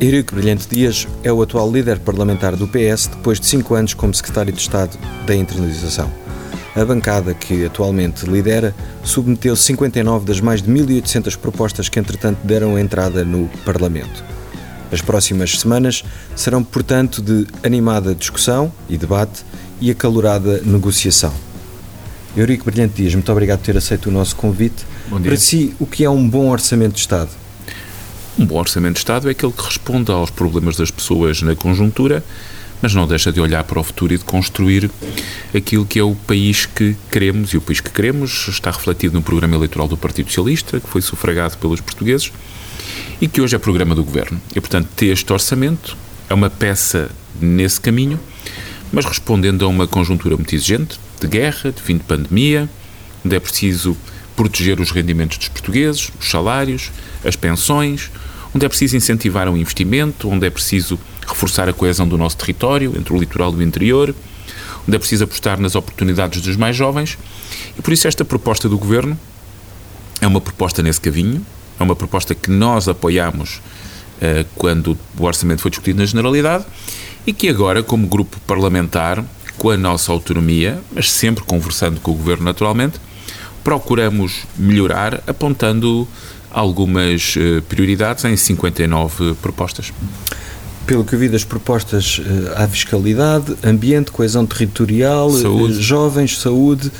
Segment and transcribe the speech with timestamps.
[0.00, 4.14] Eurico Brilhante Dias é o atual líder parlamentar do PS depois de cinco anos como
[4.14, 4.96] secretário de Estado
[5.26, 6.08] da Internalização.
[6.76, 8.72] A bancada que atualmente lidera
[9.02, 14.22] submeteu 59 das mais de 1.800 propostas que, entretanto, deram entrada no Parlamento.
[14.92, 16.04] As próximas semanas
[16.36, 19.44] serão, portanto, de animada discussão e debate
[19.80, 21.34] e acalorada negociação.
[22.36, 24.86] Eurico Brilhante Dias, muito obrigado por ter aceito o nosso convite.
[25.24, 27.30] Para si, o que é um bom orçamento de Estado?
[28.38, 32.24] Um bom orçamento de Estado é aquele que responde aos problemas das pessoas na conjuntura,
[32.80, 34.88] mas não deixa de olhar para o futuro e de construir
[35.52, 37.52] aquilo que é o país que queremos.
[37.52, 41.02] E o país que queremos está refletido no programa eleitoral do Partido Socialista, que foi
[41.02, 42.30] sufragado pelos portugueses
[43.20, 44.40] e que hoje é programa do Governo.
[44.54, 45.96] E, portanto, ter este orçamento
[46.30, 47.10] é uma peça
[47.40, 48.20] nesse caminho,
[48.92, 52.70] mas respondendo a uma conjuntura muito exigente, de guerra, de fim de pandemia,
[53.26, 53.96] onde é preciso
[54.36, 56.92] proteger os rendimentos dos portugueses, os salários,
[57.24, 58.08] as pensões,
[58.54, 62.94] onde é preciso incentivar o investimento, onde é preciso reforçar a coesão do nosso território,
[62.96, 64.14] entre o litoral e o interior,
[64.86, 67.18] onde é preciso apostar nas oportunidades dos mais jovens.
[67.78, 69.18] E por isso esta proposta do Governo
[70.20, 71.44] é uma proposta nesse caminho,
[71.78, 76.64] é uma proposta que nós apoiamos uh, quando o orçamento foi discutido na Generalidade
[77.26, 79.24] e que agora, como grupo parlamentar,
[79.58, 82.98] com a nossa autonomia, mas sempre conversando com o Governo naturalmente,
[83.62, 86.08] procuramos melhorar apontando
[86.50, 89.92] algumas uh, prioridades em 59 propostas.
[90.86, 95.74] Pelo que eu vi das propostas, uh, há fiscalidade, ambiente, coesão territorial, saúde.
[95.74, 96.90] Uh, jovens, saúde.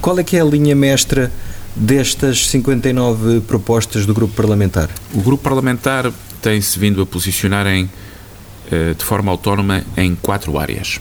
[0.00, 1.32] Qual é que é a linha mestra
[1.74, 4.88] destas 59 propostas do grupo parlamentar?
[5.14, 7.88] O grupo parlamentar tem-se vindo a posicionar em,
[8.96, 11.00] de forma autónoma em quatro áreas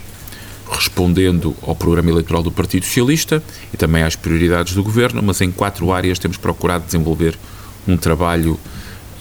[0.71, 5.51] respondendo ao programa eleitoral do Partido Socialista e também às prioridades do governo, mas em
[5.51, 7.37] quatro áreas temos procurado desenvolver
[7.87, 8.59] um trabalho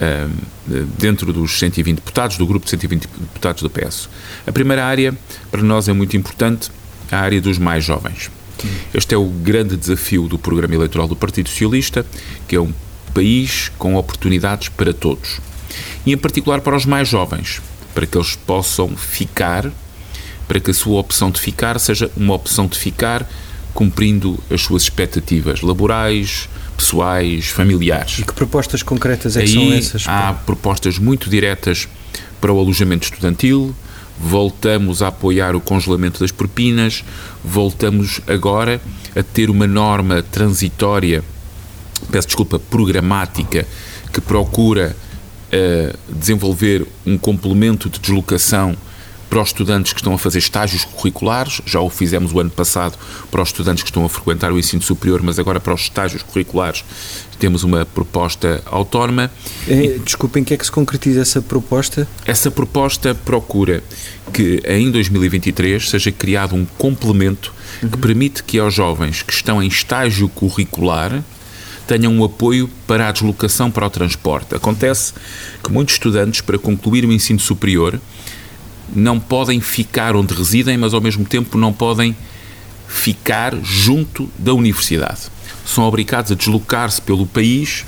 [0.00, 4.08] um, dentro dos 120 deputados, do grupo de 120 deputados do PS.
[4.46, 5.16] A primeira área,
[5.50, 6.70] para nós, é muito importante,
[7.10, 8.30] a área dos mais jovens.
[8.92, 12.04] Este é o grande desafio do programa eleitoral do Partido Socialista,
[12.48, 12.72] que é um
[13.12, 15.40] país com oportunidades para todos.
[16.06, 17.60] E, em particular, para os mais jovens,
[17.94, 19.70] para que eles possam ficar
[20.46, 23.26] para que a sua opção de ficar seja uma opção de ficar
[23.74, 28.20] cumprindo as suas expectativas laborais, pessoais, familiares.
[28.20, 30.08] E que propostas concretas é que Aí são essas?
[30.08, 31.88] Há propostas muito diretas
[32.40, 33.74] para o alojamento estudantil,
[34.18, 37.04] voltamos a apoiar o congelamento das propinas,
[37.42, 38.80] voltamos agora
[39.16, 41.24] a ter uma norma transitória,
[42.10, 43.66] peço desculpa, programática,
[44.12, 44.94] que procura
[45.48, 48.76] uh, desenvolver um complemento de deslocação
[49.34, 52.96] para os estudantes que estão a fazer estágios curriculares, já o fizemos o ano passado
[53.32, 56.22] para os estudantes que estão a frequentar o ensino superior, mas agora para os estágios
[56.22, 56.84] curriculares
[57.36, 59.28] temos uma proposta autónoma.
[59.66, 62.06] É, desculpem, que é que se concretiza essa proposta?
[62.24, 63.82] Essa proposta procura
[64.32, 67.52] que em 2023 seja criado um complemento
[67.82, 67.88] uhum.
[67.88, 71.24] que permite que aos jovens que estão em estágio curricular
[71.88, 74.54] tenham um apoio para a deslocação para o transporte.
[74.54, 75.12] Acontece
[75.60, 78.00] que muitos estudantes, para concluir o ensino superior,
[78.94, 82.16] não podem ficar onde residem, mas ao mesmo tempo não podem
[82.86, 85.22] ficar junto da universidade.
[85.64, 87.84] São obrigados a deslocar-se pelo país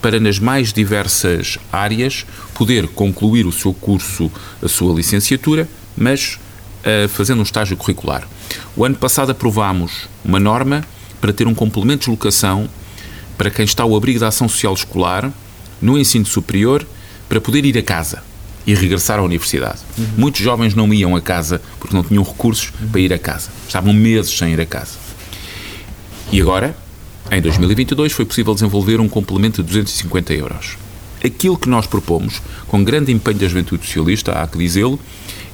[0.00, 4.30] para, nas mais diversas áreas, poder concluir o seu curso,
[4.62, 6.38] a sua licenciatura, mas
[6.80, 8.28] uh, fazendo um estágio curricular.
[8.76, 10.84] O ano passado aprovámos uma norma
[11.20, 12.68] para ter um complemento de deslocação
[13.38, 15.32] para quem está ao abrigo da ação social escolar
[15.80, 16.86] no ensino superior
[17.28, 18.22] para poder ir a casa
[18.66, 19.80] e regressar à universidade.
[19.98, 20.06] Uhum.
[20.16, 22.88] Muitos jovens não iam a casa porque não tinham recursos uhum.
[22.88, 23.50] para ir a casa.
[23.66, 24.92] Estavam meses sem ir a casa.
[26.32, 26.76] E agora,
[27.30, 30.76] em 2022, foi possível desenvolver um complemento de 250 euros.
[31.24, 34.98] Aquilo que nós propomos, com grande empenho da Juventude Socialista, há que dizê-lo,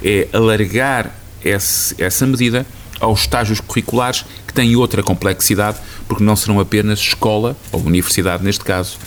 [0.03, 2.67] é alargar esse, essa medida
[2.99, 8.65] aos estágios curriculares que têm outra complexidade, porque não serão apenas escola, ou universidade neste
[8.65, 8.99] caso,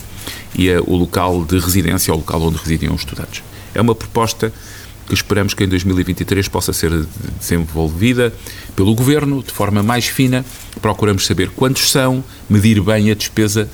[0.56, 3.44] e o local de residência, ou o local onde residem os estudantes.
[3.74, 4.54] É uma proposta
[5.08, 6.92] que esperamos que em 2023 possa ser
[7.40, 8.34] desenvolvida
[8.76, 10.46] pelo Governo de forma mais fina.
[10.82, 13.70] Procuramos saber quantos são, medir bem a despesa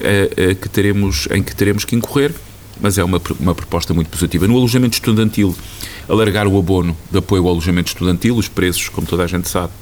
[0.00, 2.32] eh, eh, que teremos, em que teremos que incorrer,
[2.80, 4.46] mas é uma, uma proposta muito positiva.
[4.46, 5.56] No alojamento estudantil,
[6.08, 9.72] alargar o abono de apoio ao alojamento estudantil, os preços, como toda a gente sabe,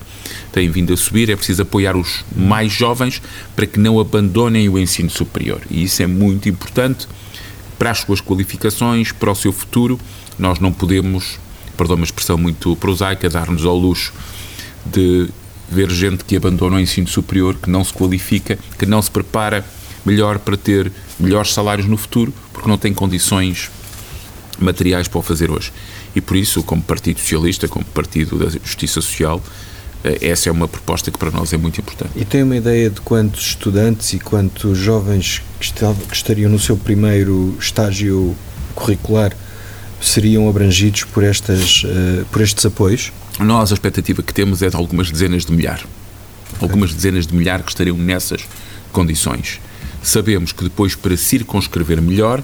[0.53, 3.21] têm vindo a subir, é preciso apoiar os mais jovens
[3.55, 5.61] para que não abandonem o ensino superior.
[5.71, 7.07] E isso é muito importante
[7.78, 9.99] para as suas qualificações, para o seu futuro.
[10.38, 11.38] Nós não podemos,
[11.76, 14.12] perdão, uma expressão muito prosaica, dar-nos ao luxo
[14.84, 15.28] de
[15.69, 19.64] ver gente que abandona o ensino superior, que não se qualifica, que não se prepara
[20.05, 23.70] melhor para ter melhores salários no futuro, porque não tem condições
[24.58, 25.72] materiais para o fazer hoje.
[26.14, 29.43] E por isso, como Partido Socialista, como Partido da Justiça Social,
[30.20, 32.11] essa é uma proposta que para nós é muito importante.
[32.17, 37.56] E tem uma ideia de quantos estudantes e quantos jovens que, estariam no seu primeiro
[37.58, 38.37] estágio
[38.75, 39.32] curricular
[40.00, 43.12] seriam abrangidos por, estas, uh, por estes apoios?
[43.38, 45.85] Nós, a expectativa que temos é de algumas dezenas de milhares.
[46.61, 48.43] Algumas dezenas de milhares que estariam nessas
[48.93, 49.61] condições.
[50.03, 52.43] Sabemos que depois, para circunscrever melhor,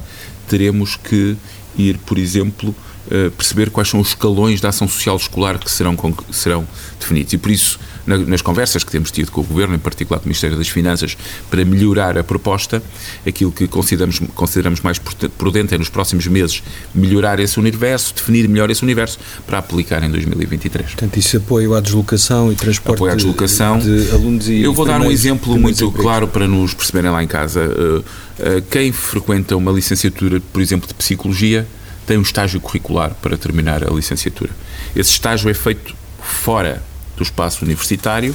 [0.48, 1.36] teremos que
[1.78, 2.74] ir, por exemplo,
[3.06, 5.96] uh, perceber quais são os escalões da ação social escolar que serão,
[6.30, 6.66] serão
[6.98, 7.32] definidos.
[7.32, 10.24] E por isso, na, nas conversas que temos tido com o Governo, em particular com
[10.24, 11.16] o Ministério das Finanças,
[11.50, 12.82] para melhorar a proposta,
[13.26, 16.62] aquilo que consideramos, consideramos mais prudente é, nos próximos meses,
[16.94, 20.86] melhorar esse universo, definir melhor esse universo, para aplicar em 2023.
[20.86, 23.78] Portanto, isso apoio à deslocação e transporte apoio à deslocação.
[23.78, 27.22] De, de alunos e Eu vou dar um exemplo muito claro para nos perceberem lá
[27.22, 27.60] em casa.
[27.62, 31.66] Uh, uh, quem frequenta uma licenciatura, por exemplo, de Psicologia,
[32.06, 34.50] tem um estágio curricular para terminar a licenciatura.
[34.94, 36.82] Esse estágio é feito fora
[37.16, 38.34] do espaço universitário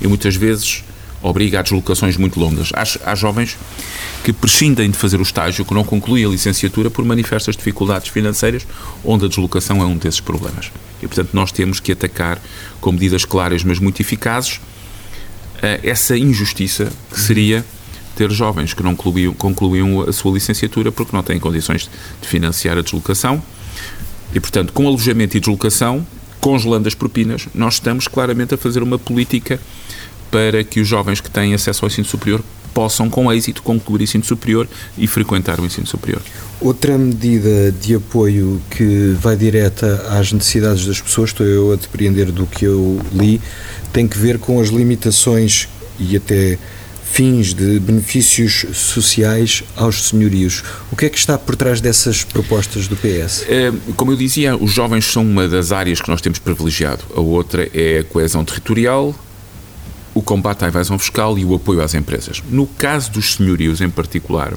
[0.00, 0.84] e muitas vezes
[1.22, 2.70] obriga a deslocações muito longas.
[2.74, 3.56] Há, há jovens
[4.22, 8.66] que prescindem de fazer o estágio, que não concluem a licenciatura por manifestas dificuldades financeiras,
[9.04, 10.70] onde a deslocação é um desses problemas.
[11.02, 12.40] E, portanto, nós temos que atacar
[12.80, 14.60] com medidas claras, mas muito eficazes,
[15.62, 17.64] eh, essa injustiça que seria
[18.18, 21.88] ter jovens que não concluíam, concluíam a sua licenciatura porque não têm condições
[22.20, 23.40] de financiar a deslocação.
[24.34, 26.04] E, portanto, com alojamento e deslocação,
[26.40, 29.60] congelando as propinas, nós estamos claramente a fazer uma política
[30.32, 32.42] para que os jovens que têm acesso ao ensino superior
[32.74, 34.68] possam, com êxito, concluir o ensino superior
[34.98, 36.20] e frequentar o ensino superior.
[36.60, 42.32] Outra medida de apoio que vai direta às necessidades das pessoas, estou eu a depreender
[42.32, 43.40] do que eu li,
[43.92, 45.68] tem que ver com as limitações
[46.00, 46.58] e até
[47.10, 50.62] fins de benefícios sociais aos senhorios.
[50.92, 53.44] O que é que está por trás dessas propostas do PS?
[53.48, 57.04] É, como eu dizia, os jovens são uma das áreas que nós temos privilegiado.
[57.16, 59.14] A outra é a coesão territorial,
[60.14, 62.42] o combate à evasão fiscal e o apoio às empresas.
[62.50, 64.54] No caso dos senhorios em particular,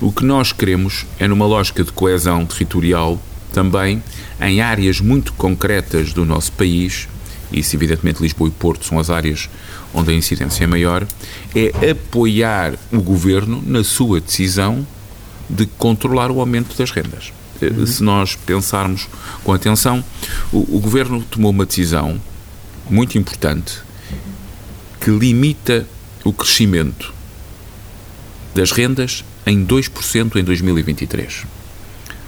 [0.00, 3.20] o que nós queremos é numa lógica de coesão territorial
[3.52, 4.02] também
[4.40, 7.08] em áreas muito concretas do nosso país,
[7.54, 9.48] e isso evidentemente Lisboa e Porto são as áreas
[9.92, 11.06] onde a incidência é maior,
[11.54, 14.84] é apoiar o governo na sua decisão
[15.48, 17.32] de controlar o aumento das rendas.
[17.62, 17.86] Eh, uhum.
[17.86, 19.08] Se nós pensarmos
[19.44, 20.04] com atenção,
[20.52, 22.20] o, o governo tomou uma decisão
[22.90, 23.78] muito importante
[25.00, 25.86] que limita
[26.24, 27.14] o crescimento
[28.54, 31.44] das rendas em 2% em 2023.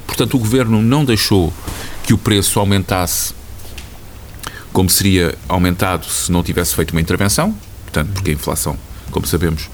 [0.06, 1.52] Portanto, o governo não deixou
[2.04, 3.34] que o preço aumentasse
[4.76, 8.76] como seria aumentado se não tivesse feito uma intervenção, portanto, porque a inflação,
[9.10, 9.70] como sabemos,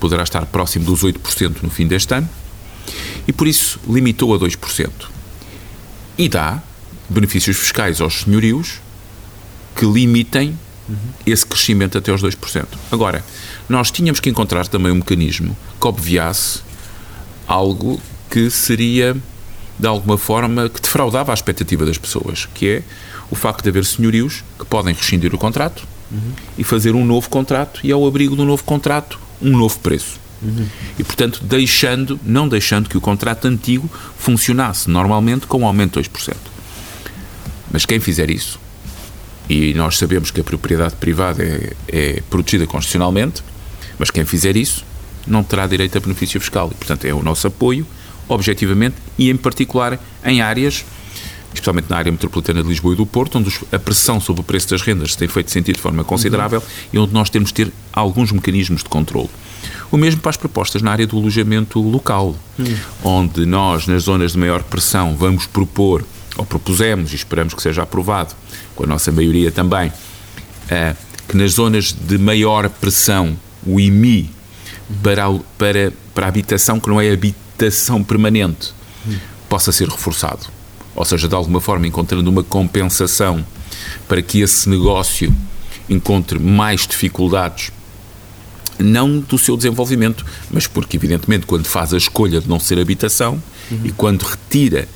[0.00, 2.26] poderá estar próximo dos 8% no fim deste ano,
[3.28, 4.90] e por isso limitou a 2%.
[6.16, 6.62] E dá
[7.06, 8.80] benefícios fiscais aos senhorios
[9.76, 10.58] que limitem
[11.26, 12.66] esse crescimento até aos 2%.
[12.90, 13.22] Agora,
[13.68, 16.60] nós tínhamos que encontrar também um mecanismo que obviasse
[17.46, 18.00] algo
[18.30, 19.14] que seria,
[19.78, 22.82] de alguma forma, que defraudava a expectativa das pessoas, que é
[23.30, 26.32] o facto de haver senhorios que podem rescindir o contrato uhum.
[26.56, 30.18] e fazer um novo contrato e, ao abrigo do novo contrato, um novo preço.
[30.42, 30.66] Uhum.
[30.98, 36.08] E, portanto, deixando, não deixando que o contrato antigo funcionasse normalmente com um aumento de
[36.08, 36.34] 2%.
[37.70, 38.58] Mas quem fizer isso,
[39.48, 43.42] e nós sabemos que a propriedade privada é, é protegida constitucionalmente,
[43.98, 44.84] mas quem fizer isso
[45.26, 46.70] não terá direito a benefício fiscal.
[46.70, 47.86] E, portanto, é o nosso apoio,
[48.28, 50.84] objetivamente, e em particular em áreas
[51.56, 54.70] especialmente na área metropolitana de Lisboa e do Porto, onde a pressão sobre o preço
[54.70, 56.66] das rendas se tem feito sentir de forma considerável uhum.
[56.92, 59.30] e onde nós temos de ter alguns mecanismos de controle.
[59.90, 62.76] O mesmo para as propostas na área do alojamento local, uhum.
[63.02, 66.04] onde nós, nas zonas de maior pressão, vamos propor,
[66.36, 68.34] ou propusemos, e esperamos que seja aprovado,
[68.74, 74.30] com a nossa maioria também, uh, que nas zonas de maior pressão, o IMI,
[74.90, 74.96] uhum.
[75.02, 75.24] para,
[75.56, 77.16] para, para a habitação que não é
[77.56, 78.74] habitação permanente,
[79.48, 80.56] possa ser reforçado
[80.96, 83.44] ou seja, de alguma forma encontrando uma compensação
[84.08, 85.32] para que esse negócio
[85.90, 87.70] encontre mais dificuldades,
[88.78, 93.40] não do seu desenvolvimento, mas porque, evidentemente, quando faz a escolha de não ser habitação
[93.70, 93.80] uhum.
[93.84, 94.88] e quando retira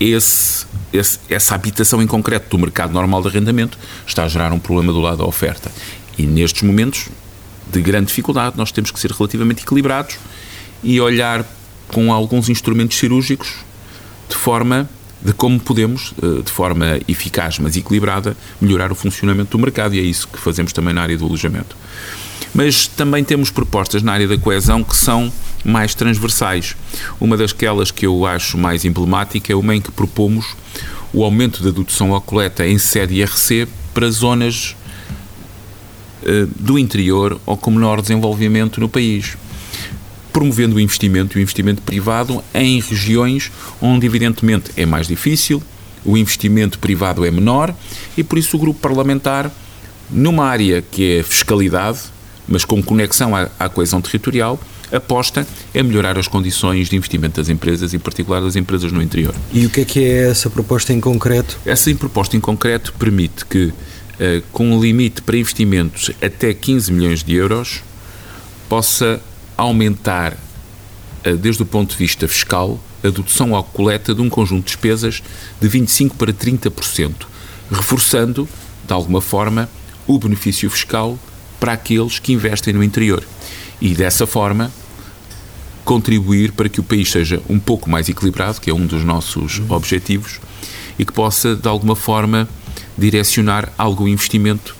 [0.00, 4.58] esse, esse, essa habitação em concreto do mercado normal de arrendamento, está a gerar um
[4.58, 5.70] problema do lado da oferta.
[6.16, 7.08] E nestes momentos
[7.70, 10.16] de grande dificuldade, nós temos que ser relativamente equilibrados
[10.82, 11.44] e olhar
[11.88, 13.54] com alguns instrumentos cirúrgicos
[14.28, 14.88] de forma
[15.22, 19.98] de como podemos, eh, de forma eficaz, mas equilibrada, melhorar o funcionamento do mercado e
[19.98, 21.76] é isso que fazemos também na área do alojamento.
[22.54, 25.32] Mas também temos propostas na área da coesão que são
[25.64, 26.76] mais transversais.
[27.20, 30.54] Uma das que eu acho mais emblemática é uma em que propomos
[31.12, 34.76] o aumento da dedução à coleta em sede IRC para zonas
[36.22, 39.36] uh, do interior ou com menor desenvolvimento no país
[40.36, 43.50] promovendo o investimento e o investimento privado em regiões
[43.80, 45.62] onde, evidentemente, é mais difícil,
[46.04, 47.74] o investimento privado é menor
[48.18, 49.50] e, por isso, o grupo parlamentar,
[50.10, 52.00] numa área que é fiscalidade,
[52.46, 54.60] mas com conexão à, à coesão territorial,
[54.92, 59.34] aposta em melhorar as condições de investimento das empresas, em particular das empresas no interior.
[59.54, 61.58] E o que é que é essa proposta em concreto?
[61.64, 63.72] Essa proposta em concreto permite que,
[64.20, 67.80] eh, com um limite para investimentos até 15 milhões de euros,
[68.68, 69.18] possa
[69.56, 70.36] aumentar,
[71.24, 74.72] eh, desde o ponto de vista fiscal, a dedução à coleta de um conjunto de
[74.72, 75.22] despesas
[75.60, 77.26] de 25% para 30%,
[77.70, 78.48] reforçando,
[78.86, 79.68] de alguma forma,
[80.06, 81.18] o benefício fiscal
[81.58, 83.22] para aqueles que investem no interior.
[83.80, 84.70] E dessa forma,
[85.84, 89.58] contribuir para que o país seja um pouco mais equilibrado, que é um dos nossos
[89.58, 89.70] uhum.
[89.70, 90.40] objetivos,
[90.98, 92.48] e que possa, de alguma forma,
[92.96, 94.74] direcionar algum investimento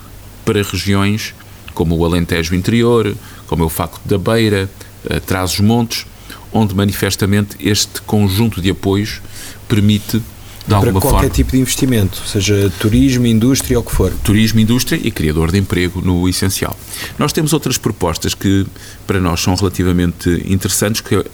[0.45, 1.35] para regiões
[1.75, 3.14] como o Alentejo Interior,
[3.46, 4.68] como é o Facto da Beira,
[5.04, 6.06] uh, Trás-os-Montes,
[6.52, 9.20] onde manifestamente este conjunto de apoios
[9.68, 10.24] permite de
[10.66, 14.12] para alguma qualquer forma, tipo de investimento, seja turismo, indústria ou o que for.
[14.24, 16.76] Turismo, indústria e criador de emprego no essencial.
[17.18, 18.66] Nós temos outras propostas que
[19.06, 21.24] para nós são relativamente interessantes, que,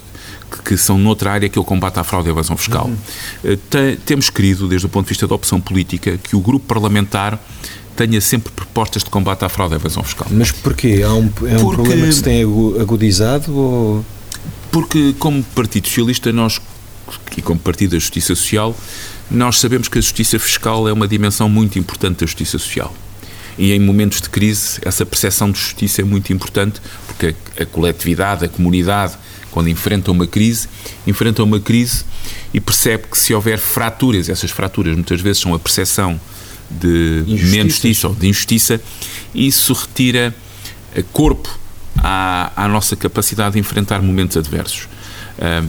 [0.64, 2.86] que são noutra área que é o combate à fraude e evasão fiscal.
[2.86, 2.96] Uhum.
[3.44, 7.40] Eh, temos querido, desde o ponto de vista da opção política, que o grupo parlamentar
[7.96, 10.26] tenha sempre propostas de combate à fraude e à evasão fiscal.
[10.30, 11.02] Mas porquê?
[11.04, 13.54] Há um, é um Porque, problema que se tem agudizado?
[13.54, 14.04] Ou...
[14.70, 16.60] Porque, como Partido Socialista, nós,
[17.36, 18.74] e como Partido da Justiça Social,
[19.30, 22.94] nós sabemos que a justiça fiscal é uma dimensão muito importante da justiça social.
[23.58, 27.66] E em momentos de crise, essa percepção de justiça é muito importante, porque a, a
[27.66, 29.14] coletividade, a comunidade,
[29.52, 30.68] quando enfrenta uma crise,
[31.06, 32.04] enfrenta uma crise
[32.52, 36.20] e percebe que se houver fraturas, essas fraturas muitas vezes são a percepção
[36.70, 38.80] de menos justiça ou de injustiça,
[39.34, 40.34] isso retira
[41.12, 41.48] corpo
[41.98, 44.88] à, à, nossa capacidade de enfrentar momentos adversos.
[45.38, 45.68] Uh,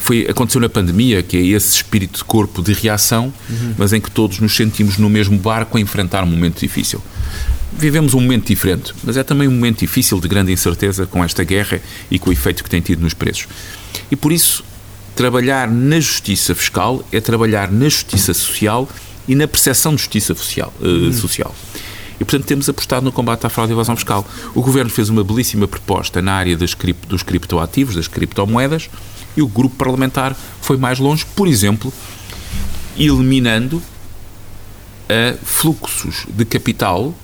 [0.00, 3.74] foi, aconteceu na pandemia, que é esse espírito de corpo de reação, uhum.
[3.76, 7.02] mas em que todos nos sentimos no mesmo barco a enfrentar um momento difícil.
[7.76, 11.42] Vivemos um momento diferente, mas é também um momento difícil de grande incerteza com esta
[11.42, 13.48] guerra e com o efeito que tem tido nos preços.
[14.10, 14.64] E por isso,
[15.16, 18.88] trabalhar na justiça fiscal é trabalhar na justiça social
[19.26, 20.72] e na percepção de justiça social.
[20.80, 21.54] Uh, social.
[22.20, 24.26] E, portanto, temos apostado no combate à fraude e evasão fiscal.
[24.54, 28.88] O Governo fez uma belíssima proposta na área das cripto, dos criptoativos, das criptomoedas,
[29.36, 31.92] e o grupo parlamentar foi mais longe, por exemplo,
[32.96, 37.14] eliminando uh, fluxos de capital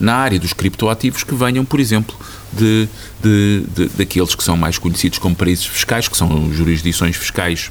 [0.00, 2.16] na área dos criptoativos que venham, por exemplo,
[2.52, 2.88] de,
[3.22, 7.70] de, de, daqueles que são mais conhecidos como paraísos fiscais, que são jurisdições fiscais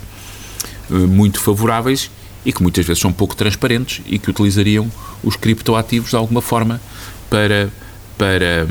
[0.89, 2.09] uh, muito favoráveis
[2.45, 4.91] e que muitas vezes são pouco transparentes e que utilizariam
[5.23, 6.81] os criptoativos de alguma forma
[7.29, 7.71] para,
[8.17, 8.67] para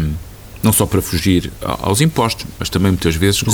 [0.62, 3.50] não só para fugir aos impostos, mas também muitas vezes com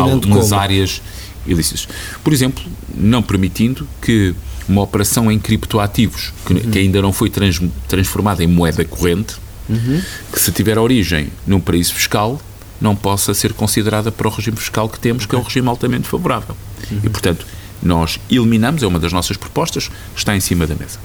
[0.00, 0.60] algumas como?
[0.60, 1.00] áreas
[1.46, 1.88] ilícitas.
[2.22, 2.62] Por exemplo,
[2.94, 4.34] não permitindo que
[4.68, 6.70] uma operação em criptoativos, que, uhum.
[6.70, 9.36] que ainda não foi trans, transformada em moeda corrente,
[9.68, 10.00] uhum.
[10.32, 12.40] que se tiver origem num paraíso fiscal,
[12.80, 16.08] não possa ser considerada para o regime fiscal que temos, que é um regime altamente
[16.08, 16.56] favorável.
[16.90, 17.00] Uhum.
[17.04, 17.46] E, portanto,
[17.82, 20.98] nós eliminamos, é uma das nossas propostas, está em cima da mesa.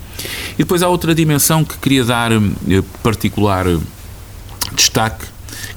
[0.54, 2.38] E depois há outra dimensão que queria dar eh,
[3.02, 3.66] particular
[4.74, 5.26] destaque,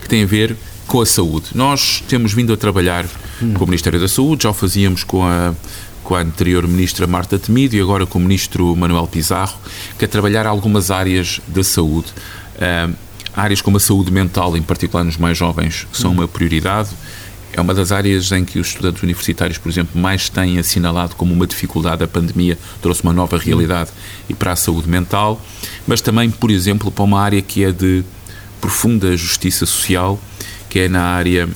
[0.00, 0.56] que tem a ver
[0.86, 1.46] com a saúde.
[1.54, 3.06] Nós temos vindo a trabalhar
[3.40, 3.54] hum.
[3.54, 5.54] com o Ministério da Saúde, já o fazíamos com a,
[6.10, 9.56] com a anterior Ministra Marta Temido e agora com o Ministro Manuel Pizarro,
[9.96, 12.08] que é trabalhar algumas áreas da saúde.
[12.56, 12.92] Uh,
[13.32, 16.90] áreas como a saúde mental, em particular nos mais jovens, são uma prioridade
[17.52, 21.32] é uma das áreas em que os estudantes universitários, por exemplo, mais têm assinalado como
[21.32, 22.02] uma dificuldade.
[22.02, 23.90] A pandemia trouxe uma nova realidade
[24.28, 25.40] e para a saúde mental,
[25.86, 28.04] mas também, por exemplo, para uma área que é de
[28.60, 30.18] profunda justiça social,
[30.68, 31.48] que é na área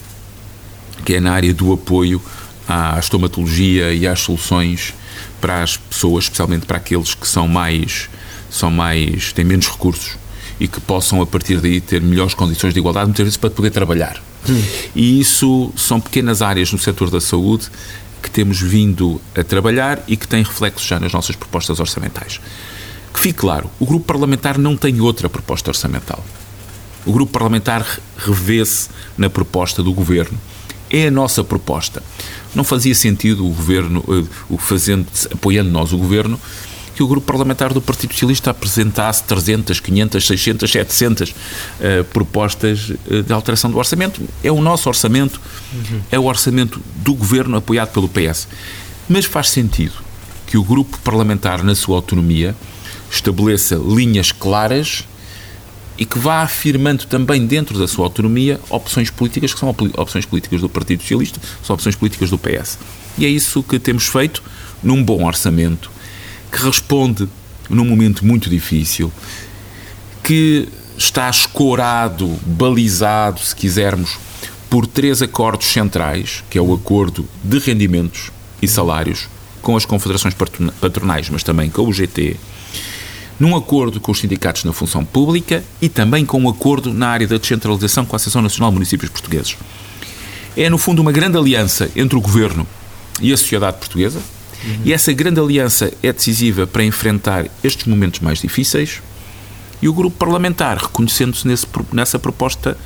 [1.04, 2.20] que é na área do apoio
[2.68, 4.94] à estomatologia e às soluções
[5.40, 8.08] para as pessoas, especialmente para aqueles que são mais
[8.50, 10.16] são mais têm menos recursos
[10.60, 13.70] e que possam a partir daí ter melhores condições de igualdade, muitas vezes para poder
[13.70, 14.22] trabalhar.
[14.48, 14.62] Hum.
[14.94, 17.68] E isso são pequenas áreas no setor da saúde
[18.22, 22.40] que temos vindo a trabalhar e que têm reflexos já nas nossas propostas orçamentais.
[23.12, 26.24] Que fique claro, o grupo parlamentar não tem outra proposta orçamental.
[27.04, 30.38] O grupo parlamentar revê-se na proposta do governo.
[30.88, 32.02] É a nossa proposta.
[32.54, 36.38] Não fazia sentido o governo, eh, o fazendo, apoiando nós o governo,
[36.94, 41.34] que o grupo parlamentar do Partido Socialista apresentasse 300, 500, 600, 700 uh,
[42.12, 44.22] propostas uh, de alteração do orçamento.
[44.42, 45.40] É o nosso orçamento,
[45.72, 46.00] uhum.
[46.10, 48.46] é o orçamento do governo apoiado pelo PS.
[49.08, 49.94] Mas faz sentido
[50.46, 52.54] que o grupo parlamentar, na sua autonomia,
[53.10, 55.04] estabeleça linhas claras
[55.96, 60.60] e que vá afirmando também dentro da sua autonomia opções políticas que são opções políticas
[60.60, 62.78] do Partido Socialista, são opções políticas do PS.
[63.16, 64.42] E é isso que temos feito
[64.82, 65.90] num bom orçamento
[66.50, 67.28] que responde
[67.68, 69.12] num momento muito difícil,
[70.22, 74.18] que está escorado, balizado, se quisermos,
[74.68, 79.28] por três acordos centrais, que é o acordo de rendimentos e salários
[79.62, 80.34] com as confederações
[80.80, 82.36] patronais, mas também com o GT,
[83.38, 87.26] num acordo com os sindicatos na função pública e também com um acordo na área
[87.26, 89.56] da descentralização com a Associação Nacional de Municípios Portugueses.
[90.56, 92.66] É, no fundo, uma grande aliança entre o governo
[93.20, 94.20] e a sociedade portuguesa,
[94.64, 94.80] uhum.
[94.84, 99.02] e essa grande aliança é decisiva para enfrentar estes momentos mais difíceis.
[99.82, 101.46] E o grupo parlamentar, reconhecendo-se
[101.92, 102.78] nessa proposta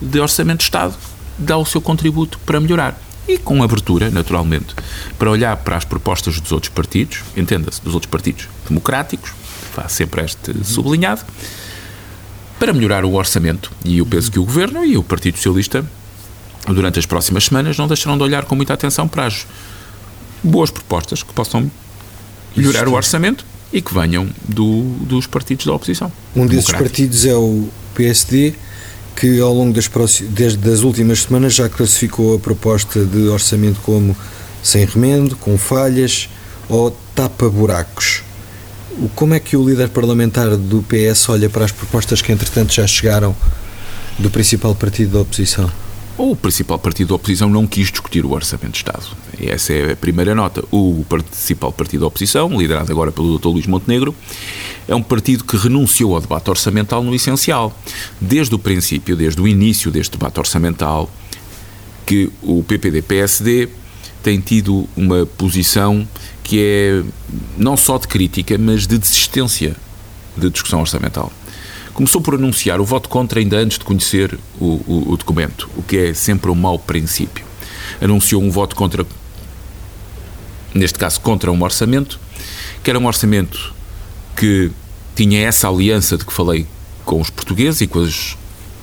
[0.00, 0.94] de Orçamento de Estado,
[1.38, 3.00] dá o seu contributo para melhorar.
[3.26, 4.74] E com abertura, naturalmente,
[5.18, 9.32] para olhar para as propostas dos outros partidos, entenda-se, dos outros partidos democráticos,
[9.74, 11.22] faz sempre este sublinhado,
[12.58, 13.70] para melhorar o orçamento.
[13.84, 15.84] E eu penso que o Governo e o Partido Socialista,
[16.66, 19.46] durante as próximas semanas, não deixarão de olhar com muita atenção para as
[20.42, 21.70] boas propostas que possam
[22.56, 26.12] melhorar o orçamento e que venham do, dos partidos da oposição.
[26.36, 28.54] Um desses partidos é o PSD,
[29.16, 29.88] que ao longo das,
[30.28, 34.16] desde as últimas semanas já classificou a proposta de orçamento como
[34.62, 36.28] sem remendo, com falhas
[36.68, 38.23] ou tapa-buracos.
[39.14, 42.86] Como é que o líder parlamentar do PS olha para as propostas que, entretanto, já
[42.86, 43.34] chegaram
[44.18, 45.70] do principal partido da oposição?
[46.16, 49.04] O principal partido da oposição não quis discutir o Orçamento de Estado.
[49.40, 50.64] Essa é a primeira nota.
[50.70, 53.48] O principal partido da oposição, liderado agora pelo Dr.
[53.48, 54.14] Luís Montenegro,
[54.86, 57.76] é um partido que renunciou ao debate orçamental no essencial.
[58.20, 61.10] Desde o princípio, desde o início deste debate orçamental,
[62.06, 63.70] que o PPD-PSD
[64.24, 66.08] tem tido uma posição
[66.42, 67.02] que é
[67.58, 69.76] não só de crítica, mas de desistência
[70.34, 71.30] de discussão orçamental.
[71.92, 75.82] Começou por anunciar o voto contra ainda antes de conhecer o, o, o documento, o
[75.82, 77.44] que é sempre um mau princípio.
[78.00, 79.06] Anunciou um voto contra,
[80.74, 82.18] neste caso, contra um orçamento,
[82.82, 83.74] que era um orçamento
[84.34, 84.72] que
[85.14, 86.66] tinha essa aliança de que falei
[87.04, 88.38] com os portugueses e com, as,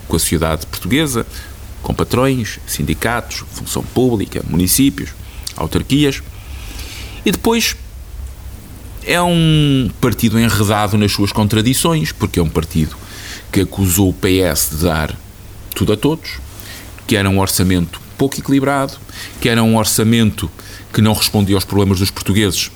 [0.08, 1.25] com a sociedade portuguesa,
[1.82, 5.10] com patrões, sindicatos, função pública, municípios,
[5.56, 6.22] autarquias,
[7.26, 7.76] e depois
[9.04, 12.96] é um partido enredado nas suas contradições, porque é um partido
[13.52, 15.16] que acusou o PS de dar
[15.76, 16.40] tudo a todos,
[17.08, 18.94] que era um orçamento pouco equilibrado,
[19.40, 20.50] que era um orçamento
[20.94, 22.70] que não respondia aos problemas dos portugueses,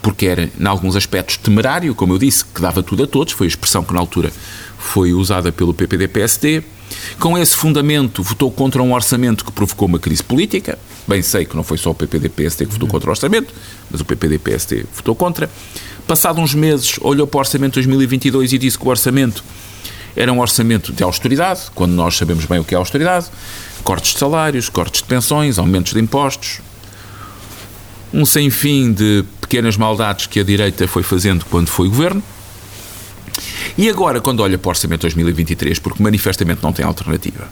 [0.00, 3.46] porque era, em alguns aspectos, temerário, como eu disse, que dava tudo a todos, foi
[3.46, 4.32] a expressão que na altura
[4.78, 6.62] foi usada pelo PPD-PSD.
[7.18, 10.78] Com esse fundamento, votou contra um orçamento que provocou uma crise política.
[11.06, 13.52] Bem sei que não foi só o PPD-PSD que votou contra o orçamento,
[13.90, 15.48] mas o PPD-PSD votou contra.
[16.06, 19.42] Passado uns meses, olhou para o orçamento de 2022 e disse que o orçamento
[20.14, 23.26] era um orçamento de austeridade, quando nós sabemos bem o que é austeridade,
[23.84, 26.60] cortes de salários, cortes de pensões, aumentos de impostos,
[28.12, 32.22] um sem fim de pequenas maldades que a direita foi fazendo quando foi governo.
[33.78, 37.46] E agora, quando olha para o orçamento de 2023, porque manifestamente não tem alternativa,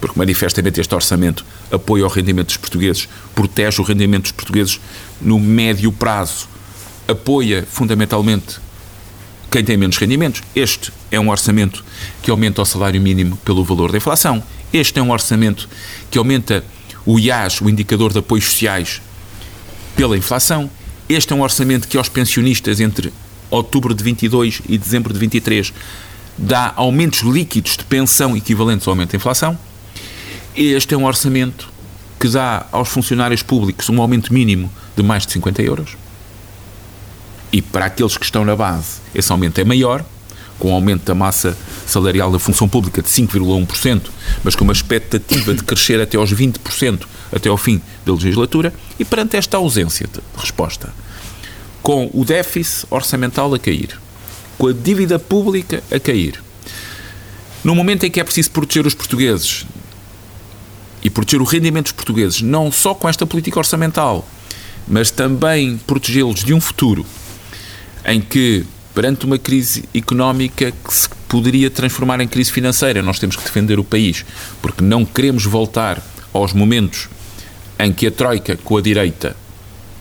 [0.00, 4.80] porque manifestamente este orçamento apoia o rendimento dos portugueses, protege o rendimento dos portugueses
[5.20, 6.48] no médio prazo,
[7.06, 8.58] apoia fundamentalmente
[9.50, 10.42] quem tem menos rendimentos.
[10.54, 11.84] Este é um orçamento
[12.22, 14.42] que aumenta o salário mínimo pelo valor da inflação.
[14.72, 15.68] Este é um orçamento
[16.10, 16.64] que aumenta
[17.04, 19.02] o IAS, o indicador de apoios sociais,
[19.94, 20.70] pela inflação.
[21.06, 23.12] Este é um orçamento que aos pensionistas entre
[23.50, 25.72] outubro de 22 e dezembro de 23
[26.38, 29.58] dá aumentos líquidos de pensão equivalentes ao aumento da inflação.
[30.56, 31.70] Este é um orçamento
[32.18, 35.96] que dá aos funcionários públicos um aumento mínimo de mais de 50 euros.
[37.52, 40.04] E para aqueles que estão na base, esse aumento é maior,
[40.58, 44.02] com o um aumento da massa salarial da função pública de 5,1%,
[44.44, 49.04] mas com uma expectativa de crescer até aos 20% até ao fim da legislatura, e
[49.04, 50.92] perante esta ausência de resposta
[51.82, 53.98] com o déficit orçamental a cair,
[54.58, 56.42] com a dívida pública a cair,
[57.64, 59.66] no momento em que é preciso proteger os portugueses
[61.02, 64.26] e proteger o rendimento dos portugueses, não só com esta política orçamental,
[64.86, 67.04] mas também protegê-los de um futuro
[68.04, 68.64] em que,
[68.94, 73.78] perante uma crise económica que se poderia transformar em crise financeira, nós temos que defender
[73.78, 74.24] o país,
[74.60, 77.08] porque não queremos voltar aos momentos
[77.78, 79.36] em que a Troika, com a direita,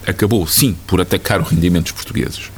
[0.05, 2.51] acabou, sim, por atacar o rendimento dos portugueses.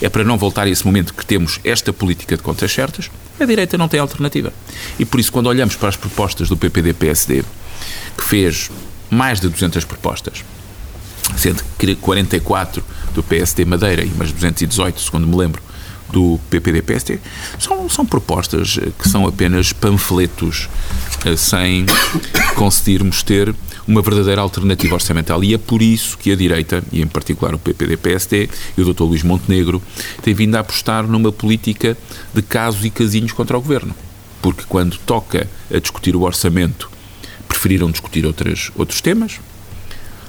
[0.00, 3.10] é para não voltar a esse momento que temos esta política de contas certas,
[3.40, 4.52] a direita não tem alternativa.
[4.98, 7.44] E por isso, quando olhamos para as propostas do PPD-PSD,
[8.16, 8.70] que fez
[9.10, 10.44] mais de 200 propostas,
[11.36, 15.62] sendo que 44 do PSD Madeira e umas 218, segundo me lembro,
[16.10, 17.18] do PPD-PSD,
[17.58, 20.68] são, são propostas que são apenas panfletos
[21.24, 21.84] eh, sem
[22.56, 23.54] conseguirmos ter
[23.88, 25.42] uma verdadeira alternativa orçamental.
[25.42, 29.04] E é por isso que a direita, e em particular o PPD-PSD e o Dr.
[29.04, 29.82] Luís Montenegro,
[30.22, 31.96] têm vindo a apostar numa política
[32.34, 33.94] de casos e casinhos contra o governo.
[34.42, 36.90] Porque quando toca a discutir o orçamento,
[37.48, 39.40] preferiram discutir outras, outros temas,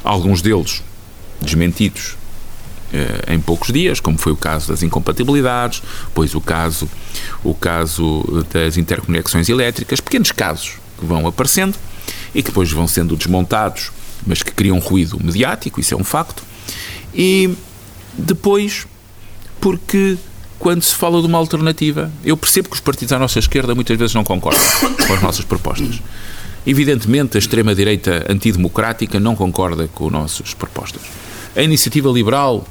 [0.04, 0.82] alguns deles
[1.42, 2.16] desmentidos
[2.94, 6.90] eh, em poucos dias, como foi o caso das incompatibilidades, pois o caso,
[7.44, 11.78] o caso das interconexões elétricas, pequenos casos que vão aparecendo
[12.34, 13.92] e que depois vão sendo desmontados,
[14.26, 16.44] mas que criam ruído mediático, isso é um facto.
[17.14, 17.54] E
[18.18, 18.86] depois,
[19.60, 20.18] porque
[20.60, 23.98] quando se fala de uma alternativa, eu percebo que os partidos à nossa esquerda muitas
[23.98, 24.62] vezes não concordam
[25.08, 26.02] com as nossas propostas.
[26.68, 31.02] Evidentemente, a extrema-direita antidemocrática não concorda com as nossas propostas.
[31.56, 32.68] A iniciativa liberal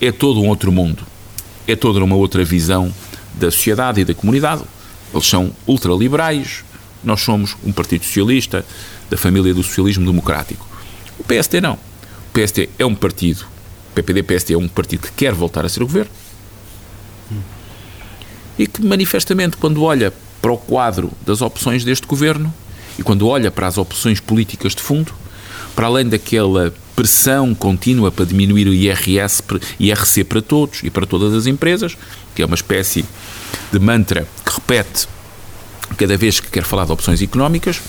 [0.00, 1.02] é todo um outro mundo,
[1.66, 2.92] é toda uma outra visão
[3.34, 4.62] da sociedade e da comunidade.
[5.12, 6.62] Eles são ultraliberais,
[7.02, 8.64] nós somos um partido socialista
[9.10, 10.66] da família do socialismo democrático.
[11.18, 11.74] O PSD não.
[11.74, 13.46] O PSD é um partido,
[13.90, 16.10] o PPD-PSD é um partido que quer voltar a ser o governo
[18.58, 22.52] e que manifestamente quando olha para o quadro das opções deste governo
[22.98, 25.14] e quando olha para as opções políticas de fundo,
[25.74, 29.42] para além daquela pressão contínua para diminuir o IRS,
[29.78, 31.96] IRC para todos e para todas as empresas,
[32.34, 33.04] que é uma espécie
[33.72, 35.06] de mantra que repete
[35.96, 37.80] cada vez que quer falar de opções económicas,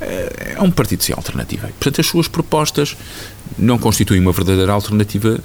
[0.00, 1.68] eh, é um partido sem alternativa.
[1.68, 2.96] Portanto, as suas propostas
[3.58, 5.40] não constituem uma verdadeira alternativa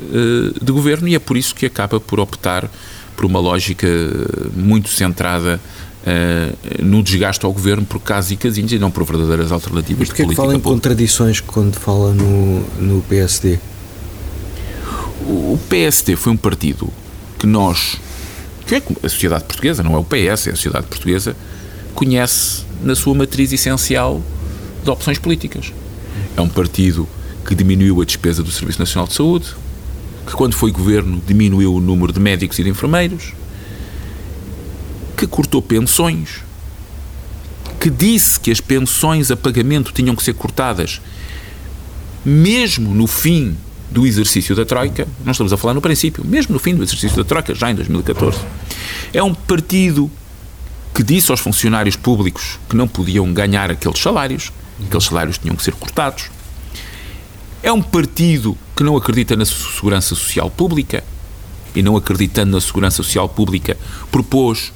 [0.00, 2.68] eh, de governo e é por isso que acaba por optar
[3.16, 3.86] por uma lógica
[4.54, 5.60] muito centrada
[6.02, 10.14] uh, no desgaste ao governo por casos e casinhos e não por verdadeiras alternativas de
[10.14, 10.24] política.
[10.24, 13.58] Porquê que fala em contradições quando fala no, no PSD?
[15.26, 16.88] O, o PSD foi um partido
[17.38, 17.98] que nós,
[18.66, 21.36] que é a sociedade portuguesa, não é o PS, é a sociedade portuguesa,
[21.94, 24.22] conhece na sua matriz essencial
[24.82, 25.72] de opções políticas.
[26.36, 27.08] É um partido
[27.46, 29.54] que diminuiu a despesa do Serviço Nacional de Saúde,
[30.26, 33.32] que quando foi governo diminuiu o número de médicos e de enfermeiros,
[35.16, 36.40] que cortou pensões,
[37.78, 41.00] que disse que as pensões a pagamento tinham que ser cortadas
[42.24, 43.56] mesmo no fim
[43.92, 47.16] do exercício da Troika, não estamos a falar no princípio, mesmo no fim do exercício
[47.16, 48.38] da Troika, já em 2014.
[49.12, 50.10] É um partido
[50.94, 54.50] que disse aos funcionários públicos que não podiam ganhar aqueles salários,
[54.86, 56.30] aqueles salários tinham que ser cortados.
[57.62, 61.04] É um partido que não acredita na segurança social pública
[61.74, 63.76] e não acreditando na segurança social pública
[64.10, 64.72] propôs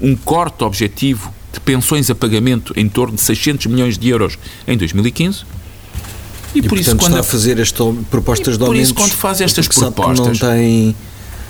[0.00, 4.76] um corte objetivo de pensões a pagamento em torno de 600 milhões de euros em
[4.76, 5.44] 2015.
[6.56, 8.64] E, e por isso quando está a fazer estas propostas de.
[8.64, 10.96] Por isso quando faz estas propostas não tem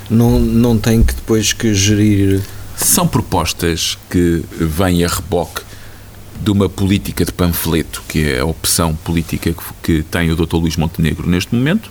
[0.09, 2.41] não não tem que depois que gerir
[2.75, 5.61] são propostas que vêm a reboque
[6.39, 10.57] de uma política de panfleto, que é a opção política que, tem o Dr.
[10.57, 11.89] Luís Montenegro neste momento,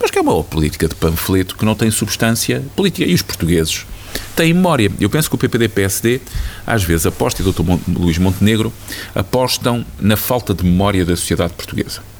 [0.00, 3.08] mas que é uma política de panfleto que não tem substância política.
[3.08, 3.84] E os portugueses
[4.36, 4.92] tem memória.
[5.00, 6.20] Eu penso que o PPD-PSD,
[6.64, 7.62] às vezes, aposta, e o Dr.
[7.88, 8.72] Luís Montenegro,
[9.14, 12.13] apostam na falta de memória da sociedade portuguesa.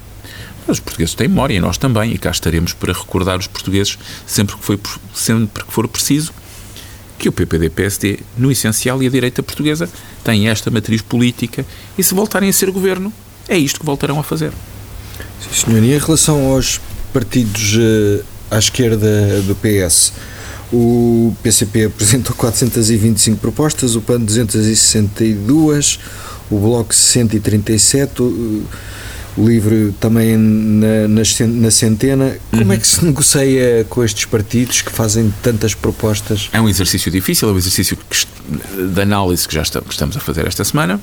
[0.67, 3.97] Mas os portugueses têm memória e nós também, e cá estaremos para recordar os portugueses
[4.25, 4.79] sempre que, foi,
[5.13, 6.33] sempre que for preciso
[7.17, 9.89] que o PPD-PSD, no essencial, e a direita portuguesa
[10.23, 11.65] têm esta matriz política
[11.97, 13.11] e se voltarem a ser governo,
[13.47, 14.51] é isto que voltarão a fazer.
[15.41, 15.83] Sim, senhor.
[15.83, 16.81] E em relação aos
[17.13, 20.11] partidos uh, à esquerda do PS,
[20.73, 25.99] o PCP apresentou 425 propostas, o PAN 262,
[26.49, 28.21] o Bloco 137,
[29.37, 32.37] o, o LIVRE também na, na, na centena.
[32.51, 32.71] Como uhum.
[32.71, 36.49] é que se negocia com estes partidos que fazem tantas propostas?
[36.51, 37.97] É um exercício difícil, é um exercício
[38.93, 40.99] de análise que já estamos a fazer esta semana.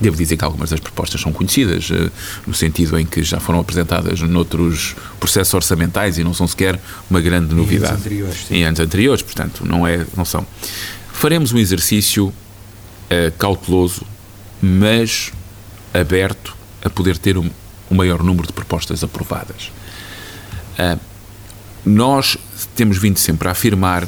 [0.00, 2.08] Devo dizer que algumas das propostas são conhecidas, eh,
[2.46, 6.80] no sentido em que já foram apresentadas noutros processos orçamentais e não são sequer
[7.10, 7.94] uma grande novidade.
[7.94, 8.46] Em anos anteriores.
[8.46, 8.54] Sim.
[8.54, 10.46] Em anos anteriores, portanto, não, é, não são.
[11.12, 14.02] Faremos um exercício uh, cauteloso,
[14.62, 15.32] mas
[15.92, 17.50] aberto a poder ter um,
[17.90, 19.70] um maior número de propostas aprovadas.
[20.78, 20.98] Uh,
[21.84, 22.36] nós
[22.74, 24.06] temos vindo sempre a afirmar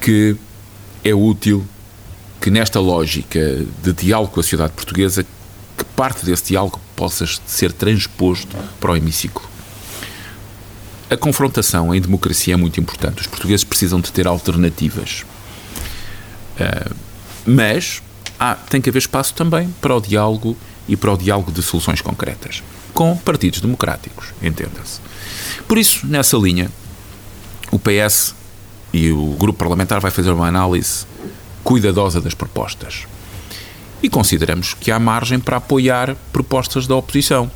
[0.00, 0.36] que
[1.04, 1.66] é útil
[2.40, 5.24] que nesta lógica de diálogo com a sociedade portuguesa,
[5.76, 9.48] que parte desse diálogo possa ser transposto para o hemiciclo.
[11.10, 13.22] a confrontação em democracia é muito importante.
[13.22, 15.24] Os portugueses precisam de ter alternativas.
[16.60, 16.94] Uh,
[17.46, 18.02] mas
[18.68, 20.56] tem que haver espaço também para o diálogo
[20.88, 22.62] e para o diálogo de soluções concretas.
[22.94, 25.00] Com partidos democráticos, entenda-se.
[25.66, 26.70] Por isso, nessa linha,
[27.70, 28.34] o PS
[28.92, 31.06] e o grupo parlamentar vai fazer uma análise
[31.62, 33.06] cuidadosa das propostas.
[34.02, 37.50] E consideramos que há margem para apoiar propostas da oposição.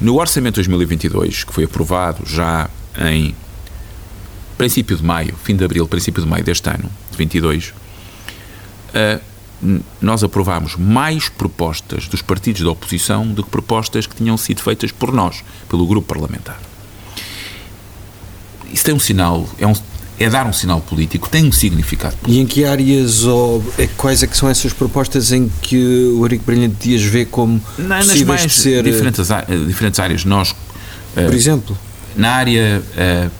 [0.00, 3.34] No Orçamento 2022, que foi aprovado já em
[4.56, 9.20] princípio de maio, fim de abril, princípio de maio deste ano, de 22, uh,
[10.00, 14.90] nós aprovámos mais propostas dos partidos da oposição do que propostas que tinham sido feitas
[14.90, 16.60] por nós, pelo grupo parlamentar.
[18.72, 19.74] Isso tem um sinal, é, um,
[20.18, 22.32] é dar um sinal político, tem um significado político.
[22.32, 26.24] E em que áreas ou é, quais é que são essas propostas em que o
[26.24, 28.82] Eurico Brilhante Dias vê como Não, possíveis mais ser...
[28.82, 29.28] diferentes,
[29.66, 30.24] diferentes áreas.
[30.24, 30.54] Nós,
[31.14, 31.78] por uh, exemplo?
[32.16, 33.30] Na área uh,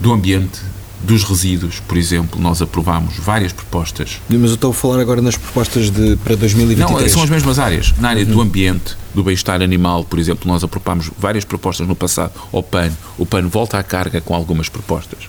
[0.00, 0.60] do ambiente,
[1.02, 4.20] dos resíduos, por exemplo, nós aprovámos várias propostas.
[4.28, 7.02] Mas eu estou a falar agora nas propostas de, para 2023.
[7.02, 7.94] Não, são as mesmas áreas.
[7.98, 8.30] Na área uhum.
[8.30, 12.90] do ambiente, do bem-estar animal, por exemplo, nós aprovámos várias propostas no passado ao PAN.
[13.16, 15.20] O PAN volta à carga com algumas propostas.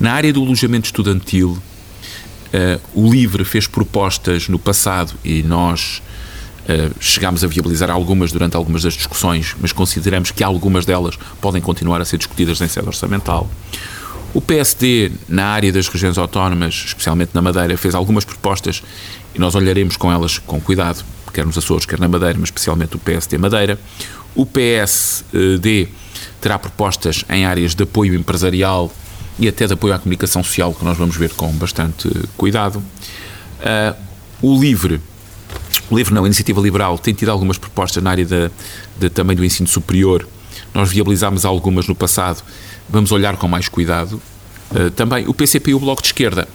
[0.00, 6.02] Na área do alojamento estudantil, uh, o LIVRE fez propostas no passado e nós
[6.62, 11.60] uh, chegámos a viabilizar algumas durante algumas das discussões, mas consideramos que algumas delas podem
[11.60, 13.48] continuar a ser discutidas em sede orçamental.
[14.34, 18.82] O PSD, na área das regiões autónomas, especialmente na Madeira, fez algumas propostas
[19.32, 22.96] e nós olharemos com elas com cuidado, quer nos Açores, quer na Madeira, mas especialmente
[22.96, 23.78] o PSD Madeira.
[24.34, 25.86] O PSD
[26.40, 28.92] terá propostas em áreas de apoio empresarial
[29.38, 32.78] e até de apoio à comunicação social, que nós vamos ver com bastante cuidado.
[33.60, 33.96] Uh,
[34.42, 35.00] o LIVRE,
[35.88, 38.50] o LIVRE não, a Iniciativa Liberal, tem tido algumas propostas na área de,
[38.98, 40.26] de também do ensino superior.
[40.74, 42.42] Nós viabilizámos algumas no passado
[42.88, 44.20] vamos olhar com mais cuidado.
[44.70, 46.48] Uh, também o PCP e o Bloco de Esquerda.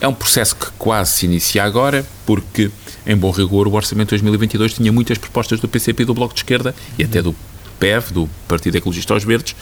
[0.00, 2.70] É um processo que quase se inicia agora, porque,
[3.04, 6.34] em bom rigor, o Orçamento de 2022 tinha muitas propostas do PCP e do Bloco
[6.34, 7.34] de Esquerda e até do
[7.80, 9.56] PEV, do Partido Ecologista aos Verdes,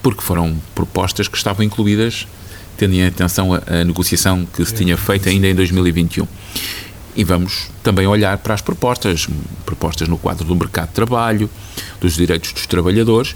[0.00, 2.28] porque foram propostas que estavam incluídas,
[2.76, 6.28] tendo em atenção a, a negociação que se tinha feito ainda em 2021.
[7.14, 9.28] E vamos também olhar para as propostas,
[9.66, 11.50] propostas no quadro do mercado de trabalho,
[12.00, 13.34] dos direitos dos trabalhadores.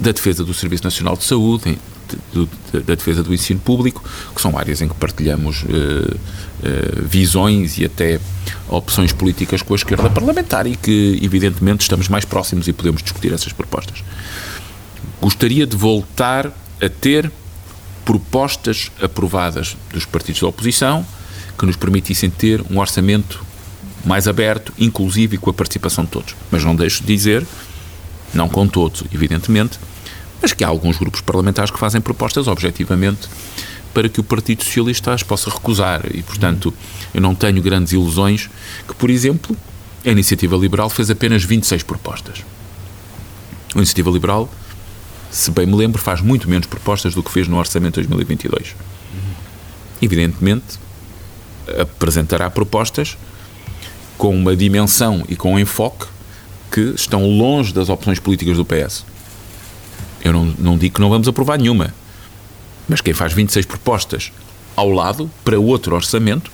[0.00, 1.78] Da defesa do Serviço Nacional de Saúde,
[2.72, 4.02] da defesa do ensino público,
[4.34, 8.20] que são áreas em que partilhamos uh, uh, visões e até
[8.68, 13.32] opções políticas com a esquerda parlamentar e que, evidentemente, estamos mais próximos e podemos discutir
[13.32, 14.02] essas propostas.
[15.20, 16.46] Gostaria de voltar
[16.80, 17.30] a ter
[18.04, 21.04] propostas aprovadas dos partidos da oposição
[21.58, 23.44] que nos permitissem ter um orçamento
[24.04, 26.34] mais aberto, inclusive com a participação de todos.
[26.50, 27.44] Mas não deixo de dizer
[28.32, 29.78] não com todos, evidentemente,
[30.40, 33.28] mas que há alguns grupos parlamentares que fazem propostas objetivamente
[33.92, 36.02] para que o Partido Socialista as possa recusar.
[36.14, 36.72] E, portanto,
[37.12, 38.48] eu não tenho grandes ilusões
[38.86, 39.56] que, por exemplo,
[40.04, 42.44] a Iniciativa Liberal fez apenas 26 propostas.
[43.74, 44.48] A Iniciativa Liberal,
[45.30, 48.74] se bem me lembro, faz muito menos propostas do que fez no Orçamento de 2022.
[50.00, 50.78] Evidentemente,
[51.80, 53.16] apresentará propostas
[54.16, 56.06] com uma dimensão e com um enfoque
[56.70, 59.04] que estão longe das opções políticas do PS.
[60.28, 61.92] Eu não, não digo que não vamos aprovar nenhuma,
[62.88, 64.30] mas quem faz 26 propostas
[64.76, 66.50] ao lado para outro orçamento,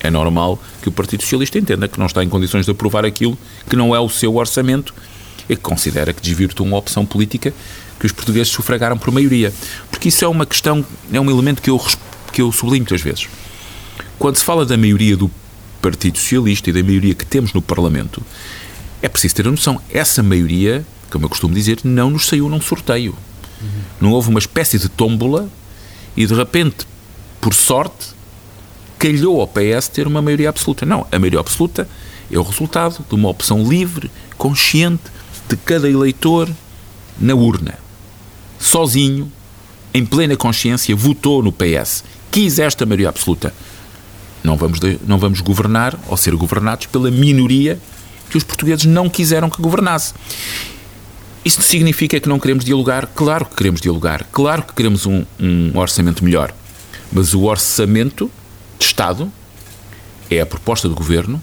[0.00, 3.36] é normal que o Partido Socialista entenda que não está em condições de aprovar aquilo
[3.68, 4.94] que não é o seu orçamento
[5.48, 7.52] e que considera que desvirtua uma opção política
[7.98, 9.52] que os portugueses sufragaram por maioria.
[9.90, 11.80] Porque isso é uma questão, é um elemento que eu,
[12.32, 13.28] que eu sublinho muitas vezes.
[14.18, 15.30] Quando se fala da maioria do
[15.82, 18.22] Partido Socialista e da maioria que temos no Parlamento,
[19.00, 22.60] é preciso ter a noção, essa maioria, como eu costumo dizer, não nos saiu num
[22.60, 23.14] sorteio.
[23.60, 23.68] Uhum.
[24.00, 25.48] Não houve uma espécie de tómbola
[26.16, 26.86] e de repente,
[27.40, 28.08] por sorte,
[28.98, 30.84] calhou ao PS ter uma maioria absoluta.
[30.84, 31.88] Não, a maioria absoluta
[32.30, 35.04] é o resultado de uma opção livre, consciente
[35.48, 36.48] de cada eleitor
[37.18, 37.78] na urna.
[38.58, 39.30] Sozinho,
[39.94, 42.04] em plena consciência, votou no PS.
[42.30, 43.54] Quis esta maioria absoluta.
[44.42, 47.80] Não vamos, de, não vamos governar ou ser governados pela minoria
[48.28, 50.14] que os portugueses não quiseram que governasse.
[51.44, 53.06] Isto significa que não queremos dialogar?
[53.14, 54.26] Claro que queremos dialogar.
[54.30, 56.52] Claro que queremos um, um orçamento melhor.
[57.10, 58.30] Mas o orçamento
[58.78, 59.32] de Estado
[60.30, 61.42] é a proposta do governo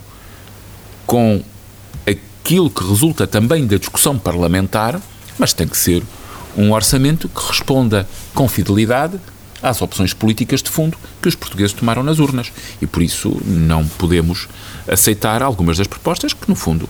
[1.08, 1.44] com
[2.06, 5.02] aquilo que resulta também da discussão parlamentar,
[5.38, 6.04] mas tem que ser
[6.56, 9.20] um orçamento que responda com fidelidade
[9.62, 12.52] às opções políticas de fundo que os portugueses tomaram nas urnas.
[12.82, 14.48] E por isso não podemos
[14.88, 16.88] aceitar algumas das propostas que, no fundo,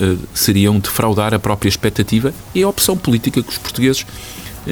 [0.00, 4.04] eh, seriam defraudar a própria expectativa e a opção política que os portugueses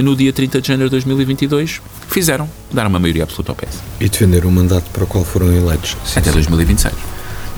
[0.03, 3.79] no dia 30 de janeiro de 2022, fizeram, dar uma maioria absoluta ao PS.
[4.01, 5.97] E defender o mandato para o qual foram eleitos.
[6.05, 6.95] Sim, Até 2026.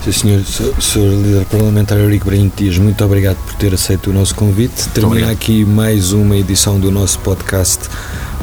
[0.05, 0.43] Sim, senhor,
[0.81, 1.01] Sr.
[1.01, 4.89] Líder Parlamentar Eurico Breno Dias, muito obrigado por ter aceito o nosso convite.
[4.91, 7.89] Termina aqui mais uma edição do nosso podcast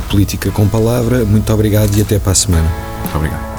[0.10, 1.26] Política com Palavra.
[1.26, 2.70] Muito obrigado e até para a semana.
[3.04, 3.53] Muito obrigado.